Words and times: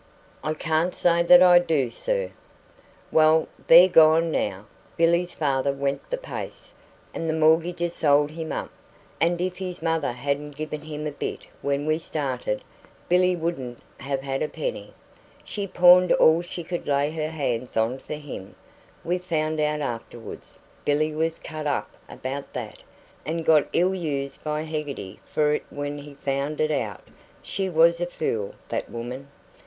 "I 0.43 0.55
can't 0.55 0.95
say 0.95 1.21
that 1.21 1.43
I 1.43 1.59
do, 1.59 1.91
sir." 1.91 2.31
"Well, 3.11 3.47
they're 3.67 3.87
gone 3.87 4.31
now. 4.31 4.65
Billy's 4.97 5.35
father 5.35 5.71
went 5.73 6.09
the 6.09 6.17
pace, 6.17 6.73
and 7.13 7.29
the 7.29 7.35
mortgagees 7.35 7.93
sold 7.93 8.31
him 8.31 8.51
up; 8.51 8.71
and 9.19 9.39
if 9.39 9.57
his 9.59 9.83
mother 9.83 10.11
hadn't 10.13 10.55
given 10.55 10.81
him 10.81 11.05
a 11.05 11.11
bit 11.11 11.45
when 11.61 11.85
we 11.85 11.99
started, 11.99 12.63
Billy 13.09 13.35
wouldn't 13.35 13.77
have 13.99 14.21
had 14.21 14.41
a 14.41 14.47
penny. 14.49 14.95
She 15.43 15.67
pawned 15.67 16.11
all 16.13 16.41
she 16.41 16.63
could 16.63 16.87
lay 16.87 17.11
her 17.11 17.29
hands 17.29 17.77
on 17.77 17.99
for 17.99 18.15
him, 18.15 18.55
we 19.03 19.19
found 19.19 19.59
out 19.59 19.81
afterwards 19.81 20.57
Billy 20.83 21.13
was 21.13 21.37
cut 21.37 21.67
up 21.67 21.91
about 22.09 22.53
that 22.53 22.81
and 23.23 23.45
got 23.45 23.67
ill 23.71 23.93
used 23.93 24.43
by 24.43 24.63
Heggarty 24.63 25.19
for 25.25 25.53
it 25.53 25.63
when 25.69 25.99
he 25.99 26.15
found 26.15 26.59
it 26.59 26.71
out. 26.71 27.07
She 27.43 27.69
was 27.69 28.01
a 28.01 28.07
fool, 28.07 28.55
that 28.67 28.89
woman. 28.89 29.27